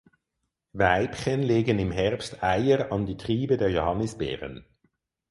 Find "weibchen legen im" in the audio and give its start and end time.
0.73-1.91